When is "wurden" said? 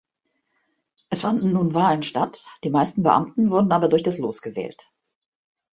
3.51-3.71